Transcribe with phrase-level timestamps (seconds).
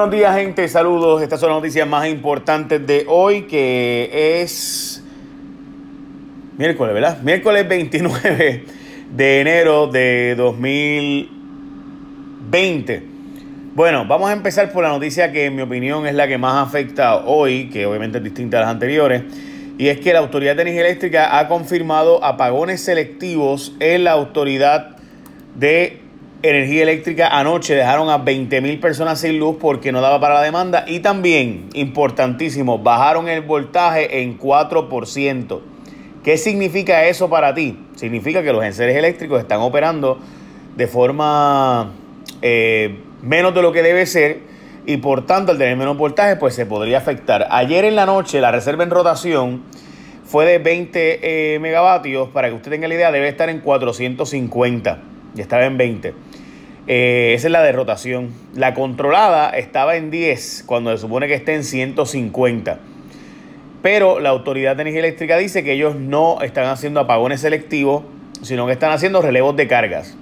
[0.00, 1.20] Buenos días gente, saludos.
[1.20, 5.04] Estas son las noticias más importantes de hoy que es
[6.56, 7.20] miércoles, ¿verdad?
[7.20, 8.64] Miércoles 29
[9.14, 13.02] de enero de 2020.
[13.74, 16.66] Bueno, vamos a empezar por la noticia que en mi opinión es la que más
[16.66, 19.22] afecta hoy, que obviamente es distinta a las anteriores,
[19.76, 24.96] y es que la Autoridad de Energía Eléctrica ha confirmado apagones selectivos en la Autoridad
[25.56, 25.99] de
[26.42, 30.86] Energía Eléctrica anoche dejaron a 20.000 personas sin luz porque no daba para la demanda
[30.86, 35.60] y también, importantísimo, bajaron el voltaje en 4%.
[36.24, 37.78] ¿Qué significa eso para ti?
[37.94, 40.18] Significa que los enseres eléctricos están operando
[40.76, 41.92] de forma
[42.40, 44.40] eh, menos de lo que debe ser
[44.86, 47.48] y por tanto al tener menos voltaje pues se podría afectar.
[47.50, 49.62] Ayer en la noche la reserva en rotación
[50.24, 55.02] fue de 20 eh, megavatios, para que usted tenga la idea debe estar en 450,
[55.34, 56.29] ya estaba en 20.
[56.92, 58.30] Eh, esa es la de rotación.
[58.56, 62.80] La controlada estaba en 10 cuando se supone que esté en 150.
[63.80, 68.02] Pero la Autoridad de Energía Eléctrica dice que ellos no están haciendo apagones selectivos,
[68.42, 70.16] sino que están haciendo relevos de cargas.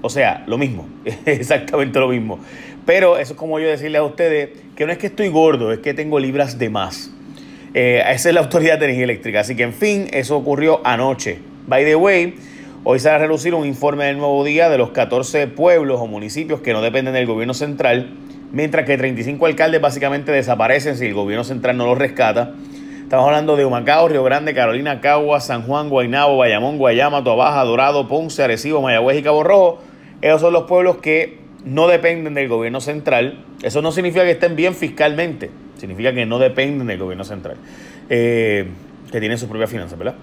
[0.00, 0.88] O sea, lo mismo,
[1.26, 2.38] exactamente lo mismo.
[2.86, 5.80] Pero eso es como yo decirle a ustedes que no es que estoy gordo, es
[5.80, 7.10] que tengo libras de más.
[7.74, 9.40] Eh, esa es la Autoridad de Energía Eléctrica.
[9.40, 11.40] Así que, en fin, eso ocurrió anoche.
[11.66, 12.36] By the way,
[12.82, 16.06] Hoy se va a relucir un informe del nuevo día de los 14 pueblos o
[16.06, 18.14] municipios que no dependen del gobierno central,
[18.52, 22.54] mientras que 35 alcaldes básicamente desaparecen si el gobierno central no los rescata.
[23.02, 28.08] Estamos hablando de Humacao, Río Grande, Carolina, Cagua, San Juan, Guaynabo, Bayamón, Guayama, Toabaja, Dorado,
[28.08, 29.82] Ponce, Arecibo, Mayagüez y Cabo Rojo.
[30.22, 33.44] Esos son los pueblos que no dependen del gobierno central.
[33.62, 37.56] Eso no significa que estén bien fiscalmente, significa que no dependen del gobierno central,
[38.08, 38.68] eh,
[39.12, 40.14] que tienen sus propias finanzas, ¿verdad?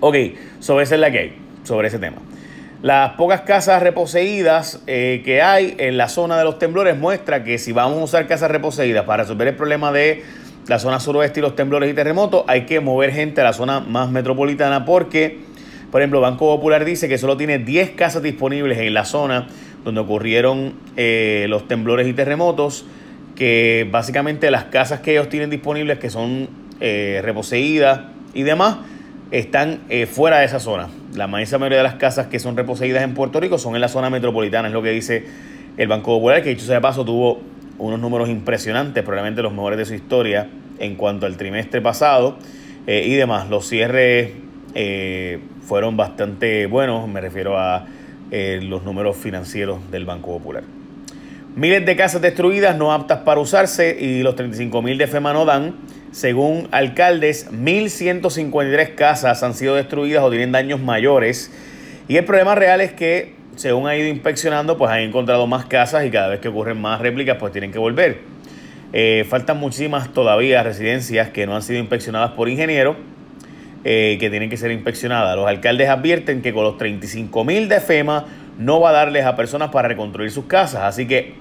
[0.00, 0.16] Ok,
[0.58, 2.18] sobre esa es la que hay sobre ese tema.
[2.82, 7.58] Las pocas casas reposeídas eh, que hay en la zona de los temblores muestra que
[7.58, 10.22] si vamos a usar casas reposeídas para resolver el problema de
[10.68, 13.80] la zona suroeste y los temblores y terremotos, hay que mover gente a la zona
[13.80, 15.40] más metropolitana porque,
[15.90, 19.46] por ejemplo, Banco Popular dice que solo tiene 10 casas disponibles en la zona
[19.84, 22.86] donde ocurrieron eh, los temblores y terremotos,
[23.36, 26.48] que básicamente las casas que ellos tienen disponibles, que son
[26.80, 28.00] eh, reposeídas
[28.32, 28.76] y demás,
[29.30, 29.80] están
[30.10, 30.88] fuera de esa zona.
[31.14, 33.88] La inmensa mayoría de las casas que son reposeídas en Puerto Rico son en la
[33.88, 35.24] zona metropolitana, es lo que dice
[35.76, 37.40] el Banco Popular, que dicho sea de paso tuvo
[37.78, 40.48] unos números impresionantes, probablemente los mejores de su historia
[40.78, 42.36] en cuanto al trimestre pasado
[42.86, 43.48] eh, y demás.
[43.48, 44.32] Los cierres
[44.74, 47.86] eh, fueron bastante buenos, me refiero a
[48.30, 50.62] eh, los números financieros del Banco Popular.
[51.56, 55.44] Miles de casas destruidas no aptas para usarse y los 35 mil de FEMA no
[55.44, 55.74] dan.
[56.14, 61.50] Según alcaldes, 1.153 casas han sido destruidas o tienen daños mayores.
[62.06, 66.06] Y el problema real es que, según ha ido inspeccionando, pues han encontrado más casas
[66.06, 68.20] y cada vez que ocurren más réplicas, pues tienen que volver.
[68.92, 72.94] Eh, faltan muchísimas todavía residencias que no han sido inspeccionadas por ingenieros,
[73.82, 75.34] eh, que tienen que ser inspeccionadas.
[75.34, 78.26] Los alcaldes advierten que con los 35.000 de FEMA
[78.56, 80.82] no va a darles a personas para reconstruir sus casas.
[80.82, 81.34] Así que,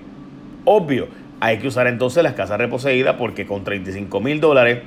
[0.65, 1.09] obvio,
[1.43, 4.79] hay que usar entonces las casas reposeídas porque con 35 mil dólares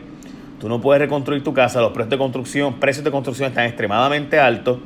[0.59, 1.83] tú no puedes reconstruir tu casa.
[1.83, 4.79] Los precios de construcción, precios de construcción están extremadamente altos.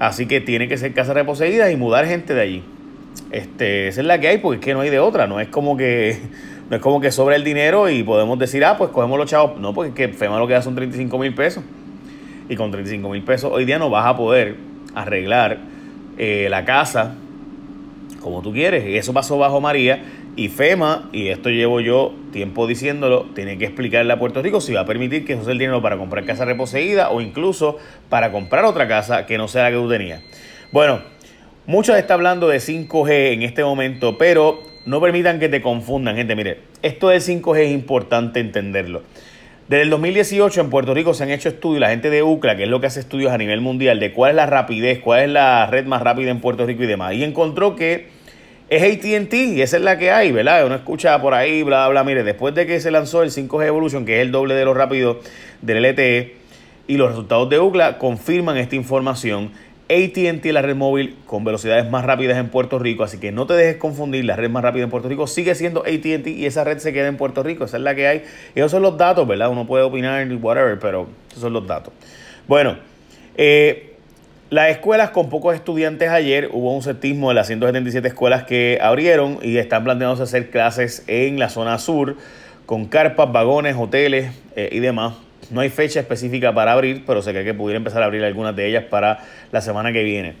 [0.00, 2.64] Así que tiene que ser casa reposeídas y mudar gente de allí.
[3.30, 5.28] Este, esa es la que hay porque es que no hay de otra.
[5.28, 6.18] No es como que
[6.68, 9.60] no es como que sobra el dinero y podemos decir, ah, pues cogemos los chavos.
[9.60, 11.62] No, porque que FEMA lo que da son 35 mil pesos.
[12.48, 14.56] Y con 35 mil pesos hoy día no vas a poder
[14.96, 15.58] arreglar
[16.18, 17.14] eh, la casa
[18.20, 18.84] como tú quieres.
[18.84, 20.02] Y eso pasó bajo María
[20.36, 24.72] y FEMA, y esto llevo yo tiempo diciéndolo, tiene que explicarle a Puerto Rico si
[24.72, 27.78] va a permitir que use el dinero para comprar casa reposeída o incluso
[28.08, 30.22] para comprar otra casa que no sea la que tú tenías.
[30.72, 31.00] Bueno,
[31.66, 36.34] mucho está hablando de 5G en este momento, pero no permitan que te confundan, gente.
[36.36, 39.02] Mire, esto del 5G es importante entenderlo.
[39.68, 42.64] Desde el 2018 en Puerto Rico se han hecho estudios, la gente de UCLA, que
[42.64, 45.30] es lo que hace estudios a nivel mundial, de cuál es la rapidez, cuál es
[45.30, 47.14] la red más rápida en Puerto Rico y demás.
[47.14, 48.08] Y encontró que
[48.68, 50.66] es ATT y esa es la que hay, ¿verdad?
[50.66, 54.04] Uno escucha por ahí, bla, bla, Mire, después de que se lanzó el 5G Evolution,
[54.06, 55.20] que es el doble de lo rápido
[55.62, 56.36] del LTE,
[56.86, 59.50] y los resultados de UCLA confirman esta información.
[59.84, 63.52] ATT la red móvil con velocidades más rápidas en Puerto Rico, así que no te
[63.52, 66.78] dejes confundir, la red más rápida en Puerto Rico sigue siendo ATT y esa red
[66.78, 68.22] se queda en Puerto Rico, esa es la que hay.
[68.54, 69.50] Esos son los datos, ¿verdad?
[69.50, 71.92] Uno puede opinar, whatever, pero esos son los datos.
[72.48, 72.78] Bueno,
[73.36, 73.93] eh,
[74.50, 79.38] las escuelas con pocos estudiantes ayer, hubo un septismo de las 177 escuelas que abrieron
[79.42, 82.16] y están planteándose hacer clases en la zona sur
[82.66, 85.14] con carpas, vagones, hoteles eh, y demás.
[85.50, 88.54] No hay fecha específica para abrir, pero se cree que pudiera empezar a abrir algunas
[88.54, 89.20] de ellas para
[89.50, 90.34] la semana que viene.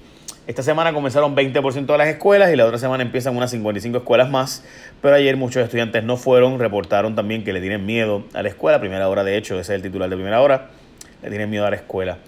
[0.46, 4.28] Esta semana comenzaron 20% de las escuelas y la otra semana empiezan unas 55 escuelas
[4.28, 4.64] más,
[5.00, 8.78] pero ayer muchos estudiantes no fueron, reportaron también que le tienen miedo a la escuela,
[8.80, 10.68] primera hora de hecho, ese es el titular de primera hora,
[11.22, 12.18] le tienen miedo a la escuela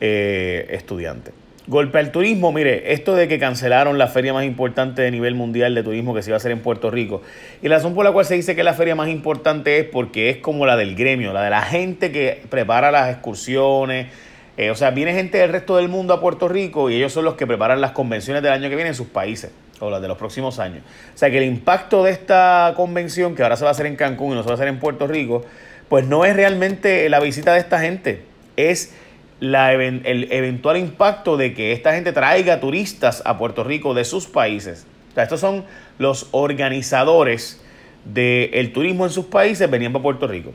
[0.00, 1.32] eh, estudiante.
[1.66, 5.74] Golpe al turismo, mire, esto de que cancelaron la feria más importante de nivel mundial
[5.74, 7.22] de turismo que se iba a hacer en Puerto Rico.
[7.62, 10.30] Y la razón por la cual se dice que la feria más importante es porque
[10.30, 14.08] es como la del gremio, la de la gente que prepara las excursiones,
[14.56, 17.24] eh, o sea, viene gente del resto del mundo a Puerto Rico y ellos son
[17.24, 20.08] los que preparan las convenciones del año que viene en sus países o las de
[20.08, 20.82] los próximos años.
[21.14, 23.96] O sea, que el impacto de esta convención, que ahora se va a hacer en
[23.96, 25.44] Cancún y no se va a hacer en Puerto Rico,
[25.88, 28.22] pues no es realmente la visita de esta gente,
[28.56, 28.92] es
[29.40, 34.26] la, el eventual impacto de que esta gente traiga turistas a Puerto Rico de sus
[34.26, 34.86] países.
[35.10, 35.64] O sea, estos son
[35.98, 37.60] los organizadores
[38.04, 40.52] del turismo en sus países, venían para Puerto Rico.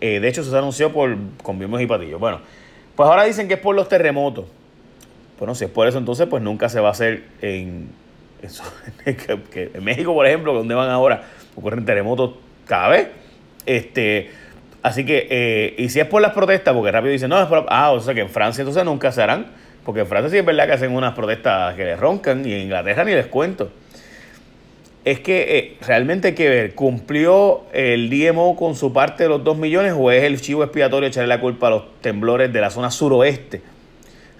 [0.00, 2.18] Eh, de hecho, se anunció por con y Patillo.
[2.18, 2.40] Bueno,
[2.94, 4.46] pues ahora dicen que es por los terremotos.
[5.38, 7.90] Bueno, si es por eso, entonces pues nunca se va a hacer en,
[9.04, 11.24] en México, por ejemplo, donde van ahora,
[11.54, 12.32] ocurren terremotos
[12.66, 13.08] cada vez.
[13.66, 14.30] Este,
[14.86, 17.66] así que, eh, y si es por las protestas, porque rápido dicen, no, es por,
[17.68, 19.46] ah, o sea que en Francia entonces nunca se harán,
[19.84, 22.60] porque en Francia sí es verdad que hacen unas protestas que les roncan, y en
[22.62, 23.70] Inglaterra ni les cuento
[25.06, 29.44] es que eh, realmente hay que ver, ¿cumplió el DMO con su parte de los
[29.44, 32.70] 2 millones o es el chivo expiatorio echarle la culpa a los temblores de la
[32.70, 33.62] zona suroeste?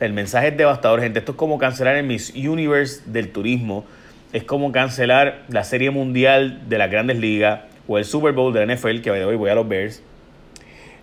[0.00, 1.20] El mensaje es devastador, gente.
[1.20, 3.84] Esto es como cancelar el Miss Universe del turismo.
[4.32, 8.66] Es como cancelar la Serie Mundial de las Grandes Ligas o el Super Bowl de
[8.66, 10.02] la NFL, que hoy voy a los Bears.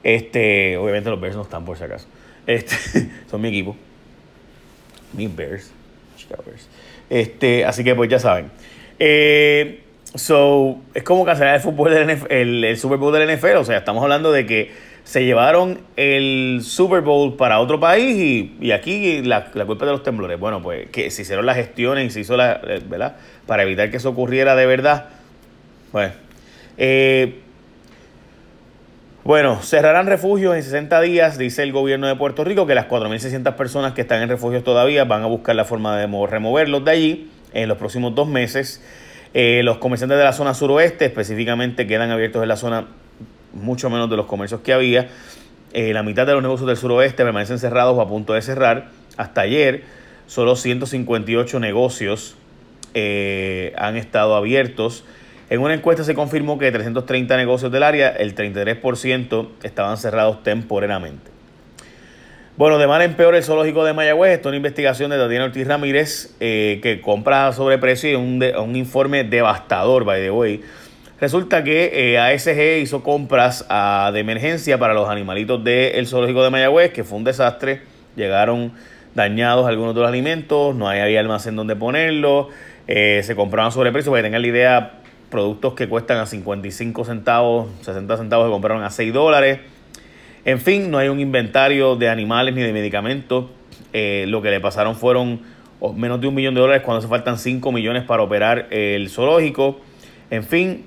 [0.04, 2.08] Este, obviamente los Bears no están por si acaso.
[2.46, 2.76] Este,
[3.32, 3.76] son mi equipo.
[5.14, 5.72] Mis Bears.
[6.18, 6.68] Chicago Bears.
[7.10, 8.52] Este, así que pues ya saben.
[9.00, 9.82] Eh,
[10.16, 13.58] so, es como cancelar el fútbol del el, Super Bowl del NFL.
[13.58, 14.72] O sea, estamos hablando de que
[15.04, 20.40] se llevaron el Super Bowl para otro país y, aquí la, culpa de los temblores.
[20.40, 23.18] Bueno, pues que se hicieron las gestiones y se hizo la, eh, ¿verdad?
[23.46, 25.10] Para evitar que eso ocurriera de verdad.
[25.92, 26.14] Bueno,
[26.78, 27.40] eh,
[29.24, 33.56] bueno, cerrarán refugios en 60 días, dice el gobierno de Puerto Rico, que las 4.600
[33.56, 37.32] personas que están en refugios todavía van a buscar la forma de removerlos de allí
[37.54, 38.84] en los próximos dos meses.
[39.34, 42.88] Eh, los comerciantes de la zona suroeste específicamente quedan abiertos en la zona
[43.54, 45.08] mucho menos de los comercios que había.
[45.72, 48.90] Eh, la mitad de los negocios del suroeste permanecen cerrados o a punto de cerrar.
[49.16, 49.84] Hasta ayer,
[50.28, 52.36] solo 158 negocios
[52.94, 55.06] eh, han estado abiertos.
[55.54, 60.42] En una encuesta se confirmó que de 330 negocios del área, el 33% estaban cerrados
[60.42, 61.30] temporalmente.
[62.58, 65.46] Bueno, de mal en peor el zoológico de Mayagüez, esto es una investigación de Tatiana
[65.46, 70.62] Ortiz Ramírez que que compra sobreprecio y un, un informe devastador, by the way.
[71.22, 76.50] Resulta que eh, ASG hizo compras ah, de emergencia para los animalitos del zoológico de
[76.50, 77.82] Mayagüez, que fue un desastre.
[78.16, 78.72] Llegaron
[79.14, 82.48] dañados algunos de los alimentos, no hay almacén donde ponerlos,
[82.88, 85.03] eh, se compraban sobreprecio, para que tengan la idea,
[85.34, 89.60] productos que cuestan a 55 centavos, 60 centavos se compraron a 6 dólares.
[90.46, 93.46] En fin, no hay un inventario de animales ni de medicamentos.
[93.94, 95.42] Eh, lo que le pasaron fueron
[95.96, 99.82] menos de un millón de dólares cuando se faltan 5 millones para operar el zoológico.
[100.30, 100.86] En fin,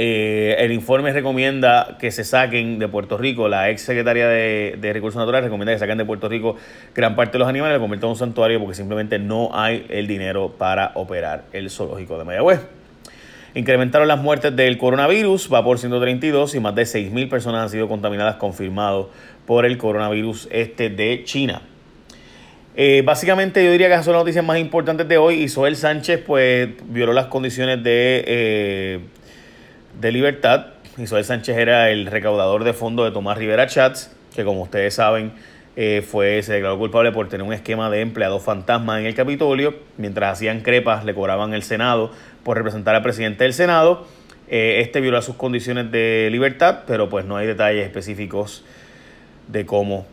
[0.00, 5.18] eh, el informe recomienda que se saquen de Puerto Rico, la ex secretaria de, Recursos
[5.18, 6.56] Naturales recomienda que saquen de Puerto Rico
[6.94, 10.06] gran parte de los animales, le conviertan en un santuario porque simplemente no hay el
[10.06, 12.60] dinero para operar el zoológico de Mayagüez.
[13.58, 17.88] Incrementaron las muertes del coronavirus, va por 132 y más de 6.000 personas han sido
[17.88, 19.10] contaminadas confirmado
[19.46, 21.62] por el coronavirus este de China.
[22.76, 25.42] Eh, básicamente yo diría que esas son las noticias más importantes de hoy.
[25.42, 29.00] Isabel Sánchez pues violó las condiciones de, eh,
[30.00, 30.66] de libertad.
[30.96, 35.32] Isabel Sánchez era el recaudador de fondos de Tomás Rivera Chats, que como ustedes saben
[35.80, 39.76] eh, fue, se declaró culpable por tener un esquema de empleados fantasma en el Capitolio.
[39.96, 42.10] Mientras hacían crepas le cobraban el Senado
[42.48, 44.06] por representar al presidente del Senado.
[44.48, 48.64] Eh, este violó sus condiciones de libertad, pero pues no hay detalles específicos
[49.48, 50.06] de cómo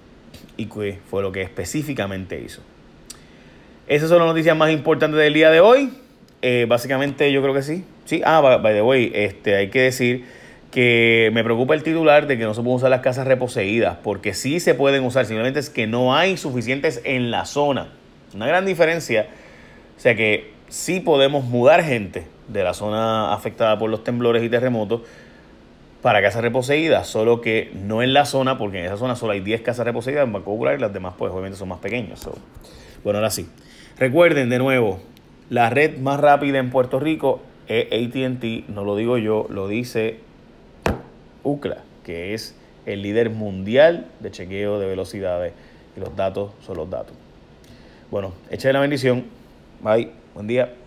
[0.57, 2.61] y qué fue lo que específicamente hizo.
[3.87, 5.93] Esas son las noticias más importantes del día de hoy.
[6.41, 7.85] Eh, básicamente yo creo que sí.
[8.03, 10.25] Sí, ah, by, the way, este, hay que decir
[10.71, 14.33] que me preocupa el titular de que no se pueden usar las casas reposeídas, porque
[14.33, 17.93] sí se pueden usar, simplemente es que no hay suficientes en la zona.
[18.33, 19.27] Una gran diferencia.
[19.97, 24.49] O sea que sí podemos mudar gente de la zona afectada por los temblores y
[24.49, 25.01] terremotos
[26.01, 29.39] para casas reposeídas, solo que no en la zona, porque en esa zona solo hay
[29.39, 32.29] 10 casas reposeídas en Banco Popular y las demás pues obviamente son más pequeñas.
[33.03, 33.49] Bueno, ahora sí.
[33.97, 34.99] Recuerden de nuevo,
[35.49, 40.19] la red más rápida en Puerto Rico es ATT, no lo digo yo, lo dice
[41.43, 42.55] UCLA, que es
[42.85, 45.53] el líder mundial de chequeo de velocidades
[45.95, 47.15] y los datos son los datos.
[48.11, 49.25] bueno, eche la bendición.
[49.81, 50.24] Bye.
[50.35, 50.84] Buen día.